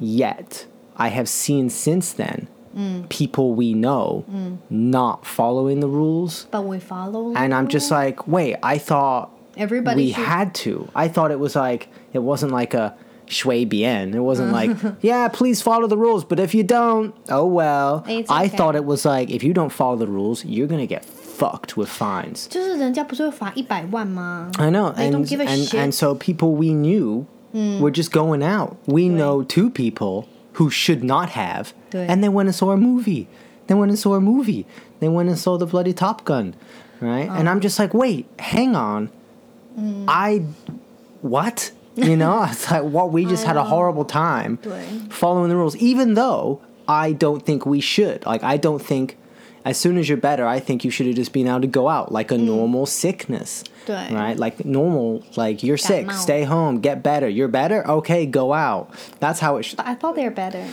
[0.00, 3.08] Yet, I have seen since then mm.
[3.08, 4.58] people we know mm.
[4.70, 6.46] not following the rules.
[6.50, 7.34] But we follow.
[7.34, 10.24] And I'm just like, wait, I thought everybody we should.
[10.24, 10.88] had to.
[10.94, 14.14] I thought it was like it wasn't like a shui bien.
[14.14, 17.98] It wasn't like, yeah, please follow the rules, but if you don't, oh well.
[18.00, 18.24] Okay.
[18.28, 21.76] I thought it was like if you don't follow the rules, you're gonna get fucked
[21.76, 22.46] with fines.
[24.58, 24.94] I know.
[24.96, 25.74] I and, don't give a and, shit.
[25.74, 27.26] And so people we knew
[27.80, 28.76] were just going out.
[28.86, 32.76] We know two people who should not have, 对 and they went and saw a
[32.76, 33.26] movie.
[33.66, 34.66] They went and saw a movie.
[35.00, 36.54] They went and saw the bloody Top Gun,
[37.00, 37.28] right?
[37.28, 39.08] And I'm just like, wait, hang on.
[40.06, 40.44] I,
[41.22, 41.72] what?
[41.96, 45.76] You know, it's like what we just had a horrible time 对 following the rules,
[45.76, 48.24] even though I don't think we should.
[48.26, 49.16] Like, I don't think.
[49.64, 51.88] As soon as you're better, I think you should have just been able to go
[51.88, 53.64] out like a normal sickness.
[53.86, 57.28] 对，right like normal like you're sick, stay home, get better.
[57.28, 58.90] You're better, okay, go out.
[59.20, 59.80] That's how it should.
[59.80, 60.66] I thought they're better.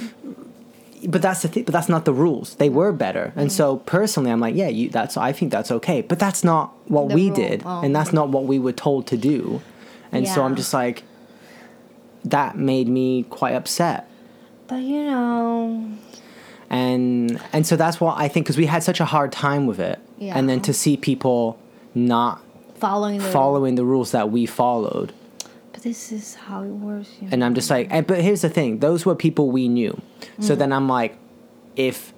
[1.08, 1.64] But that's the thing.
[1.64, 2.56] But that's not the rules.
[2.56, 3.52] They were better, and mm.
[3.52, 5.18] so personally, I'm like, yeah, you, that's.
[5.18, 6.02] I think that's okay.
[6.02, 7.36] But that's not what the we rule.
[7.36, 7.82] did, oh.
[7.82, 9.62] and that's not what we were told to do,
[10.12, 10.36] and yeah.
[10.36, 11.04] so I'm just like,
[12.24, 14.08] that made me quite upset.
[14.68, 15.92] But you know,
[16.70, 19.80] and and so that's why I think because we had such a hard time with
[19.80, 20.38] it, yeah.
[20.38, 21.60] and then to see people
[21.96, 22.42] not
[22.81, 25.13] following the following the rules that we followed,
[25.73, 27.09] But this is how it works.
[27.21, 27.33] You know?
[27.35, 30.01] and I'm just like, and, but here's the thing: those were people we knew.
[30.39, 30.45] Mm.
[30.45, 31.17] So then I'm like,
[31.77, 32.13] if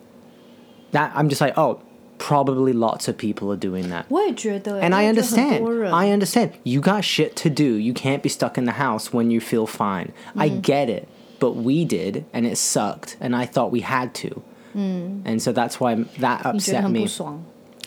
[0.92, 1.80] that, I'm just like, oh,
[2.18, 4.06] probably lots of people are doing that.
[4.08, 5.58] 我也觉得， And I 我也觉得很 understand.
[5.60, 6.50] 多人 I understand.
[6.64, 7.78] You got shit to do.
[7.78, 10.08] You can't be stuck in the house when you feel fine.
[10.36, 10.60] I Mm.
[10.62, 11.04] get it.
[11.40, 13.16] But we did, and it sucked.
[13.20, 14.42] And I thought we had to.
[14.74, 17.00] And so that's why that 你觉得 upset 很 me.
[17.02, 17.42] 不爽。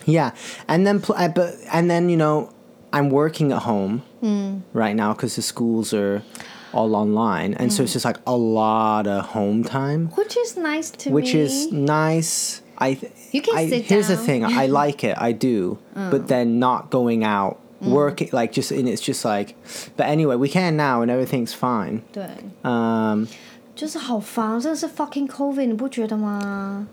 [0.06, 0.32] Yeah.
[0.66, 2.48] And then, pl- uh, but and then you know,
[2.92, 4.60] I'm working at home Mm.
[4.74, 6.22] right now because the schools are
[6.72, 10.90] all online, and so it's just like a lot of home time, Which is nice
[11.04, 11.40] to which me.
[11.40, 12.60] is nice.
[12.78, 12.94] I.
[12.94, 14.24] th- You can I, sit Here's the down.
[14.26, 14.44] thing.
[14.44, 15.16] I like it.
[15.18, 15.78] I do.
[15.96, 16.10] Mm.
[16.10, 19.54] But then not going out, working like just and it's just like.
[19.96, 22.02] But anyway, we can now, and everything's fine.
[22.12, 22.26] 对，
[22.62, 23.26] Um,
[23.74, 26.86] 就是好烦，真的是 fucking COVID，你不觉得吗？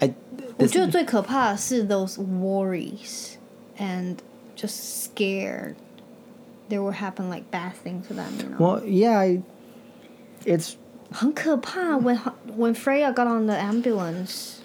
[0.00, 0.12] I.
[0.58, 3.34] 我觉得最可怕的是 those worries
[3.78, 4.16] and
[4.58, 5.76] just scared
[6.68, 8.32] there will happen like bad things to them.
[8.38, 8.56] You know?
[8.58, 9.18] Well, yeah.
[9.18, 9.42] I,
[10.46, 10.76] it's
[11.12, 12.16] 很可怕 when
[12.56, 14.60] when Freya got on the ambulance.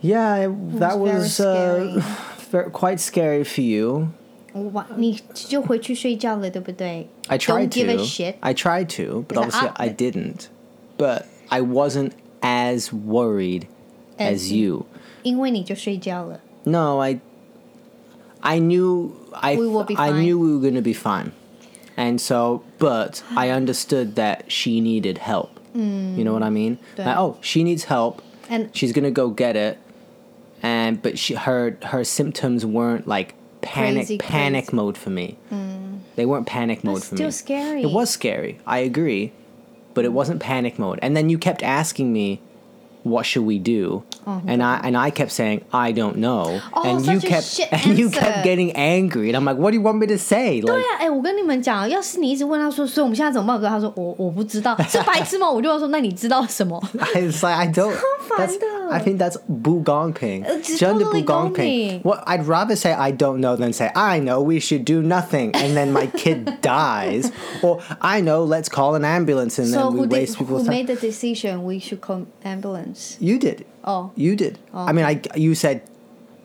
[0.00, 0.36] yeah.
[0.46, 2.02] it- that was was very uh,
[2.50, 4.08] ver- quite scary for you.
[4.52, 8.02] 我晚你就回去睡觉了，对不对 I tried Don't give a to.
[8.04, 8.34] shit.
[8.40, 9.76] I tried to, but Is that obviously up?
[9.78, 10.48] I didn't.
[10.96, 13.66] But I wasn't as worried
[14.18, 14.86] As as you.
[15.22, 16.40] 因为你就睡觉了。
[16.64, 17.20] No, I
[18.43, 21.31] I knew I We will be I knew we were going to be fine.
[21.97, 25.59] And so, but I understood that she needed help.
[25.75, 26.17] Mm.
[26.17, 26.77] You know what I mean?
[26.97, 28.21] Like, oh, she needs help.
[28.49, 29.77] And She's going to go get it.
[30.63, 34.75] And but she her her symptoms weren't like panic Crazy, panic crazy.
[34.75, 35.37] mode for me.
[35.51, 35.99] Mm.
[36.15, 37.31] They weren't panic mode That's for still me.
[37.31, 37.83] Still scary.
[37.83, 38.59] It was scary.
[38.67, 39.31] I agree,
[39.93, 40.99] but it wasn't panic mode.
[41.01, 42.41] And then you kept asking me,
[43.04, 46.98] "What should we do?" and I and I kept saying, "I don't know." Oh, and
[47.06, 48.20] you such a kept shit and you answer.
[48.20, 50.82] kept getting angry, and I'm like, "What do you want me to say?" 对 Like,
[50.82, 53.70] 啊，哎、我跟你们讲，要是你一直问他说，所以我们现在怎么办？
[53.70, 55.48] 他说我我不知道，是白痴吗？
[55.48, 56.82] 我就要说，那你知道什么？
[57.14, 57.94] it's like I don't.
[58.36, 58.66] That's, 烦的。
[58.90, 60.44] I think that's bugongping.
[60.44, 61.54] It's Just the totally bugongping.
[61.54, 62.02] gongping.
[62.02, 65.52] What I'd rather say I don't know than say I know we should do nothing,
[65.54, 67.30] and then my kid dies,
[67.62, 70.44] or I know let's call an ambulance, and So then we who did waste who
[70.44, 70.74] people's time.
[70.74, 72.89] made the decision we should call ambulance?
[73.20, 73.64] You did.
[73.84, 74.58] Oh, You did.
[74.74, 75.82] I mean, I you said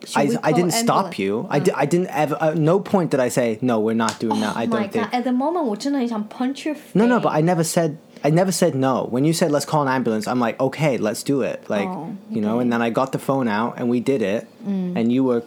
[0.04, 1.18] Should I, we I call didn't stop ambulance?
[1.18, 1.46] you.
[1.50, 2.36] I, di- I didn't ever.
[2.40, 3.78] At no point did I say no.
[3.80, 4.56] We're not doing that.
[4.56, 5.10] I oh my don't think.
[5.10, 5.14] god!
[5.18, 6.94] At the moment, 我真的很想 punch your face.
[6.94, 7.20] No, no.
[7.20, 7.96] But I never said.
[8.24, 9.08] I never said no.
[9.10, 11.58] When you said let's call an ambulance, I'm like okay, let's do it.
[11.68, 12.54] Like Oh, you know.
[12.54, 12.58] okay.
[12.58, 12.62] Mm.
[12.62, 14.46] And then I got the phone out and we did it.
[14.66, 15.42] And you were.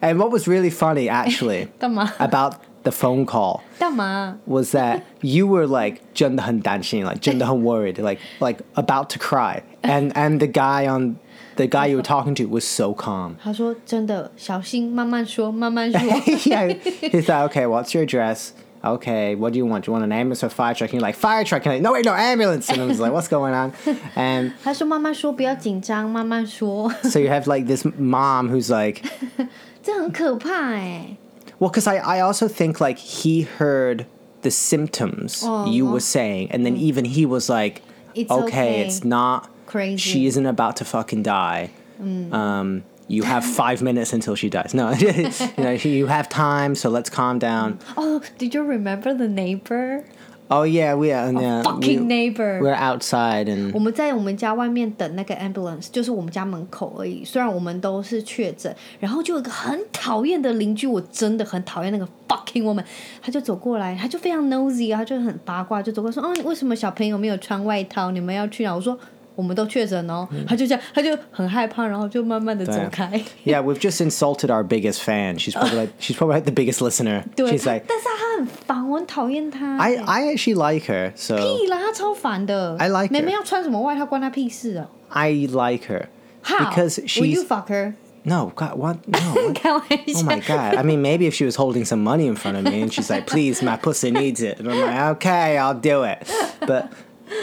[0.00, 2.10] And what was really funny actually 干嘛？
[2.20, 2.54] about
[2.86, 4.38] the phone call 干嘛？
[4.46, 10.12] was that you were like 真的很担心, like 真的很 worried, like like about to cry, and
[10.14, 11.16] and the guy on
[11.56, 13.36] the guy you were talking to was so calm.
[13.42, 16.00] 他说真的，小心，慢慢说，慢慢说。
[16.00, 18.50] yeah, he's like, okay, what's your address?
[18.84, 19.84] Okay, what do you want?
[19.84, 20.90] Do you want an ambulance or fire truck?
[20.90, 21.64] And you're like, fire truck.
[21.64, 22.68] And I'm like, no, wait, no, ambulance.
[22.68, 23.72] And I was like, what's going on?
[24.16, 26.92] And 他说慢慢说，不要紧张，慢慢说。
[27.04, 29.02] so you have like this mom who's like,
[29.84, 31.16] 这很可怕哎。
[31.59, 34.05] Well, because I, I also think like he heard
[34.41, 37.81] the symptoms you were saying, and then even he was like,
[38.15, 38.81] It's okay, okay.
[38.81, 39.97] it's not Crazy.
[39.97, 41.71] She isn't about to fucking die.
[41.99, 44.73] Um, you have five minutes until she dies.
[44.73, 47.79] No, you know, you have time, so let's calm down.
[47.97, 50.05] Oh, did you remember the neighbor?
[50.49, 51.31] Oh yeah, we are.
[51.33, 52.61] yeah, Fucking neighbor.
[52.61, 57.25] We're outside and 我们在我们家外面等那个 ambulance，就是我们家门口而已。
[57.25, 62.83] 虽然我们都是确诊，然后就有一个很讨厌的邻居，我真的很讨厌那个 fucking woman。
[63.21, 68.11] 他就走过来，他就非常 nosy 啊，他就很八卦，就走过来说：“哦，为什么小朋友没有穿外套？
[68.11, 68.97] 你们要去哪？”我说
[69.36, 70.28] ：“我们都确诊哦。
[70.46, 73.08] 他就这样，他就很害怕，然后就慢慢的走开。
[73.44, 75.38] yeah, we've just insulted our biggest fan.
[75.38, 77.24] She's probably like, she's probably like the biggest listener.
[77.34, 79.78] 对， She's like, 但是他很烦，我很讨厌他。
[79.78, 82.76] I I actually like her, so 屁啦，他超烦的。
[82.78, 84.86] I like her 妹妹要穿什么外套关他屁事哦。
[85.08, 86.06] I like her
[86.42, 86.68] How?
[86.68, 87.94] because Will you she's fuck her？
[88.24, 89.18] no God what no.
[89.34, 89.54] what?
[89.54, 90.20] 开玩笑。
[90.20, 90.76] Oh my god!
[90.76, 93.10] I mean, maybe if she was holding some money in front of me and she's
[93.10, 96.18] like, "Please, my pussy needs it," and I'm like, "Okay, I'll do it."
[96.60, 96.90] But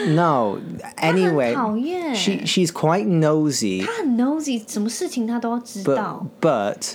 [0.08, 0.58] no.
[0.98, 6.94] Anyway, 他很讨厌 she she's quite nosy, 他很 nosy，什么事情他都要知道 but。but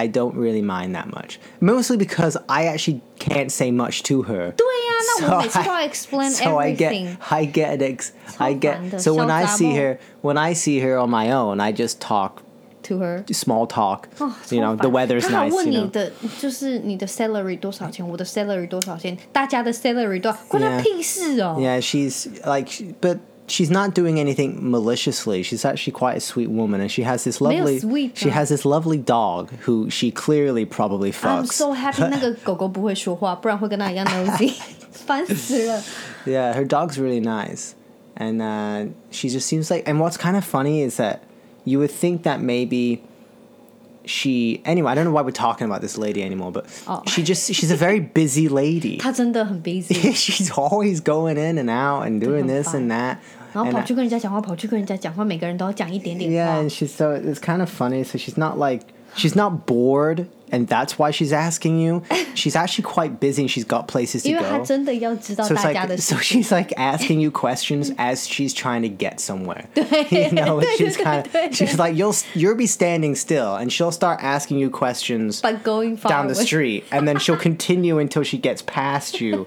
[0.00, 1.38] I don't really mind that much.
[1.60, 4.52] Mostly because I actually can't say much to her.
[4.52, 7.16] 对呀、那 So 我每次都要 I- explain so I everything。
[7.16, 9.76] get I get ex I 超烦的， get so when I 小杂 see 毛。
[9.76, 12.34] her when I see her on my own I just talk
[12.82, 13.24] to her。
[13.32, 14.04] small talk.
[14.18, 15.54] 哦 you know, 超 the 烦 weather's 他还 nice.
[15.54, 15.90] 问 You 你 know.
[15.90, 20.82] 的就是你的 salary 多少钱，我的 salary 多少钱，大家的 salary 多少，关他 Yeah.
[20.82, 21.56] 屁事哦。
[21.58, 25.42] Yeah, she's like, she- but she's not doing anything maliciously.
[25.42, 27.80] She's actually quite a sweet woman, and she has this 没有 lovely.
[27.80, 31.52] sweet she 啊 has this lovely dog who she clearly probably I'm fucks.
[31.54, 34.52] so happy 那个狗狗不会说话，不然会跟他一样 nosy，
[34.92, 35.82] 烦死了。
[36.26, 37.70] Yeah, her dog's really nice,
[38.16, 39.84] and uh, she just seems like.
[39.90, 41.20] And what's kind of funny is that
[41.64, 43.00] you would think that maybe
[44.04, 44.60] she.
[44.64, 47.02] Anyway, I don't know why we're talking about this lady anymore, but Oh.
[47.06, 48.98] she just she's a very busy lady.
[48.98, 53.18] 他真的很 busy， she's always going in and out and doing this and that.
[53.52, 58.04] 然后 And 跑 I- 去跟人家讲话，跑去跟人家讲话，每个人都要讲一点点 Yeah, 话 and。she's so it's kind of funny.
[58.04, 58.84] So she's not like
[59.16, 62.02] she's not bored, and that's why she's asking you.
[62.34, 63.42] She's actually quite busy.
[63.42, 64.64] and She's got places to 因为他 go.
[64.64, 68.82] 真的要知道 So it's 大家的 like 事 so she's like asking you questions as she's trying
[68.82, 69.64] to get somewhere.
[70.10, 73.56] you know, yeah, she's yeah, kind yeah, of she's like you'll you'll be standing still,
[73.56, 76.44] and she'll start asking you questions But going far down the away.
[76.46, 79.44] street, and then she'll continue until she gets past you,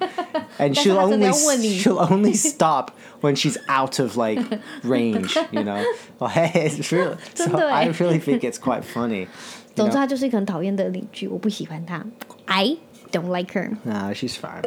[0.59, 1.79] and 是 she'll 她真的 only 要问你。
[1.79, 2.89] she'll only stop
[3.25, 4.41] when she's out of like
[4.83, 5.35] range.
[5.51, 5.83] You know,
[6.19, 7.17] well, hey, it's real.
[7.35, 7.85] So 真的欸。
[7.85, 9.27] I really think it's quite funny.
[9.75, 10.01] 总 You 之， know?
[10.01, 12.05] 他就是一个很讨厌的邻居，我不喜欢他。
[12.45, 12.77] I
[13.11, 13.77] don't like her.
[13.85, 14.63] Nah, she's fine.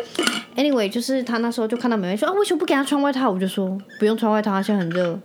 [0.56, 3.30] Anyway，就是他那时候就看到美美说啊，为什么不给他穿外套？
[3.30, 5.18] 我就说不用穿外套，他现在很热，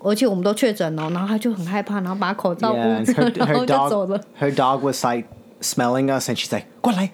[0.00, 1.10] 而且我们都确诊了。
[1.10, 5.28] 然后他就很害怕，然后把口罩 Yeah, 捂 and 着， her, 然后 her 就走了 dog,。her dog was like
[5.60, 7.10] smelling us, and she's like, "Go 来，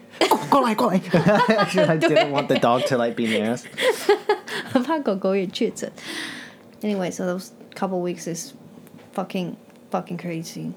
[0.49, 0.99] go 来，go 来."
[1.69, 3.65] She like, didn't want the dog to like be near us.
[4.73, 5.91] 很 怕狗狗也确诊。
[6.83, 8.53] Anyway, so those couple weeks is
[9.15, 9.57] fucking
[9.91, 10.73] fucking crazy。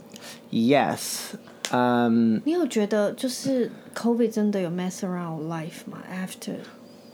[0.52, 1.36] Yes.
[1.72, 6.00] Um, 你有觉得就是 COVID 真的有 mess around our life 吗？
[6.12, 6.56] After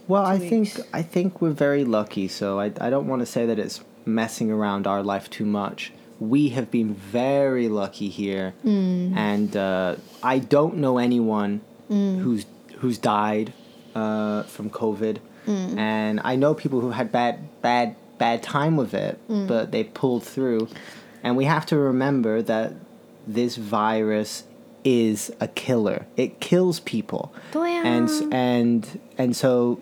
[0.08, 0.80] well, I Two think weeks.
[0.90, 2.28] I think we're very lucky.
[2.28, 5.92] So I I don't want to say that it's messing around our life too much.
[6.18, 12.44] We have been very lucky here, and uh, I don't know anyone who's
[12.80, 13.52] who's died
[13.94, 15.77] uh, from COVID, Mm.
[15.77, 19.47] And I know people who had bad, bad, bad time with it, mm.
[19.47, 20.69] but they pulled through.
[21.23, 22.73] And we have to remember that
[23.25, 24.43] this virus
[24.83, 26.05] is a killer.
[26.17, 27.33] It kills people.
[27.51, 27.85] Blam.
[27.85, 29.81] And and and so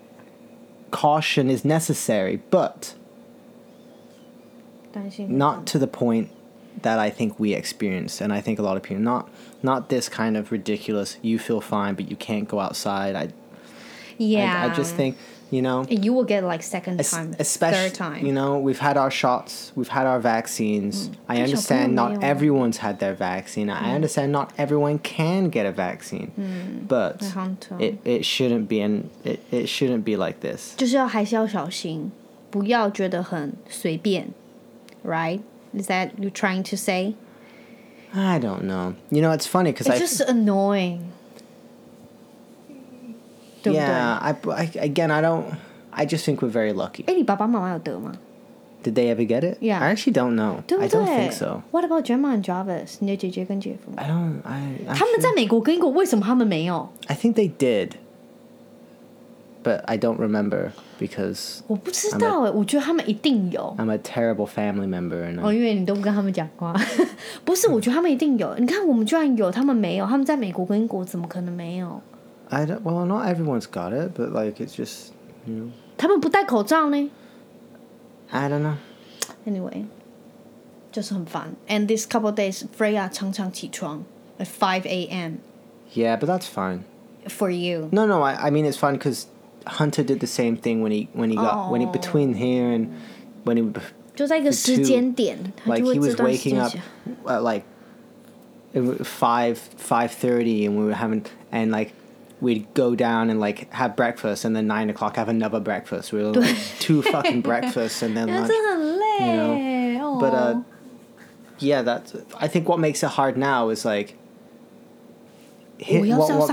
[0.90, 2.94] caution is necessary, but
[5.18, 6.30] not to the point
[6.82, 9.28] that I think we experienced, and I think a lot of people not
[9.62, 11.16] not this kind of ridiculous.
[11.22, 13.16] You feel fine, but you can't go outside.
[13.16, 13.28] I
[14.18, 14.62] yeah.
[14.62, 15.16] I, I just think
[15.51, 18.25] you know, you will get like second es- time, especially third time.
[18.25, 21.09] you know, we've had our shots, we've had our vaccines.
[21.27, 22.19] I但小朋友 understand 没 not 有。
[22.19, 23.69] everyone's had their vaccine.
[23.71, 26.29] I understand not everyone can get a vaccine,
[26.87, 30.75] but 很好痛 it it shouldn't be and it, it shouldn't be like this.
[30.75, 32.11] 就是要还是要小心，
[32.49, 34.27] 不要觉得很随便，
[35.05, 35.39] right?
[35.73, 37.13] Is that you trying to say?
[38.13, 38.95] I don't know.
[39.09, 40.99] You know, it's funny because It's I just annoying.
[43.61, 43.85] 对不对？
[43.85, 45.43] yeah, I, I again I don't.
[45.91, 47.03] I just think we're very lucky.
[47.07, 48.11] 哎，你爸爸妈妈有得吗？
[48.83, 49.57] Did they ever get it?
[49.59, 49.79] Yeah.
[49.79, 50.61] I actually don't know.
[50.67, 51.61] 对不 I 对 don't think so.
[51.71, 52.97] What about Gemma and Jarvis？
[52.99, 54.35] 你的姐姐跟姐夫， I don't.
[54.43, 54.77] I.
[54.87, 56.87] 他们 actually- 在美国跟英国，为什么他们没有？
[57.07, 57.93] I think they did,
[59.63, 63.75] but I don't remember because 我不知道哎，我觉得他们一定有。
[63.79, 66.73] I'm a terrible family member and 哦， I, 因为你都不跟他们讲话，
[67.43, 67.67] 不是？
[67.69, 68.55] 我觉得他们一定有。
[68.59, 70.05] 你看，我们居然有，他们没有。
[70.05, 71.99] 他们在美国跟英国怎么可能没有？
[72.51, 72.81] I don't.
[72.83, 75.11] Well, not everyone's got it, but like it's just
[75.45, 75.71] you know.
[75.97, 77.09] 他们不戴口罩呢？
[78.29, 78.75] I don't know.
[79.45, 79.85] Anyway，
[80.91, 81.55] 就是很烦。
[81.67, 84.03] And this couple days, Freya 常常起床
[84.39, 85.37] at five a.m.
[85.93, 86.81] Yeah, but that's fine.
[87.27, 87.89] for you.
[87.91, 88.21] No, no.
[88.21, 89.25] I, I mean it's fun because
[89.65, 91.91] Hunter did the same thing when he when he got when he Oh.
[91.91, 92.89] between here and
[93.43, 93.73] when he
[94.15, 96.77] 就在一个时间点，他 like 就会 he 这 was 段时 waking 间 up 起
[97.25, 97.65] 来 at like
[98.73, 101.91] it was five five thirty, and we were having and like
[102.42, 106.12] we'd go down and like have breakfast, and then nine o'clock have another breakfast.
[106.12, 108.48] We were like two fucking breakfasts, and then lunch.
[109.20, 110.18] You know?
[110.20, 110.62] But uh,
[111.58, 112.14] yeah, that's.
[112.36, 114.18] I think what makes it hard now is like.
[115.78, 116.46] Hit, what, what,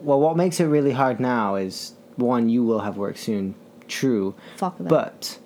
[0.00, 3.54] well, what makes it really hard now is one, you will have work soon.
[3.88, 4.34] True.
[4.56, 4.88] Fuck that.
[4.88, 5.38] But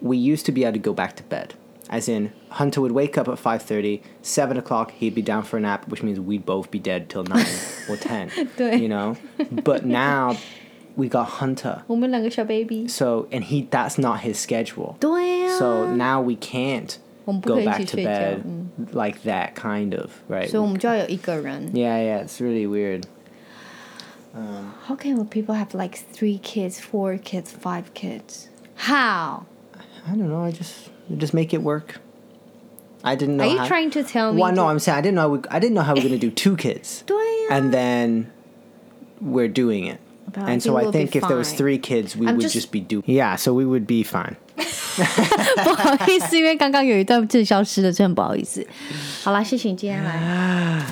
[0.00, 1.54] we used to be able to go back to bed
[1.89, 5.59] As in, Hunter would wake up at 5.30, 7 o'clock, he'd be down for a
[5.59, 7.45] nap, which means we'd both be dead till 9
[7.89, 9.17] or 10, 对 you know?
[9.51, 10.37] But now,
[10.95, 11.81] we got Hunter.
[11.87, 12.87] 我们两个小 baby。
[12.87, 14.95] So, and he, that's not his schedule.
[14.99, 16.95] 对呀、 So now we can't
[17.25, 20.47] 我们不可 go 以一 back 起 to 睡觉， bed 嗯， like that, kind of, right?
[20.47, 21.71] 所以我们就要有一个人。
[21.73, 23.03] yeah, yeah, it's really weird.
[24.87, 28.47] How can people have like three kids, four kids, five kids?
[28.87, 29.45] How?
[30.07, 30.45] I don't know.
[30.45, 31.99] I just just make it work.
[33.03, 33.43] I didn't know.
[33.45, 34.41] Are you how- trying to tell me?
[34.41, 35.29] Well, no, to- I'm saying I didn't know.
[35.29, 37.03] We, I didn't know how we are gonna do two kids.
[37.05, 37.15] 对
[37.49, 38.25] 呀、 and then
[39.23, 39.97] we're doing it.
[40.31, 41.57] But I and so think I we'll be think if there was fine.
[41.57, 43.01] three kids, we I'm would just- just, be do.
[43.07, 44.35] Yeah, so we would be fine.
[45.63, 48.65] 不好意思，因为刚刚有一段字消失了，真的不好意思。
[49.23, 50.85] 好啦，谢谢你今天来。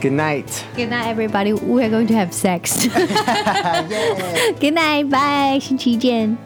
[0.00, 0.46] Good night.
[0.76, 1.52] Good night, everybody.
[1.54, 2.86] We are going to have sex.
[4.60, 5.58] Good night, bye.
[5.60, 6.38] 星期见。